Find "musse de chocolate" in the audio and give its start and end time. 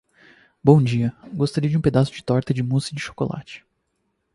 2.63-3.63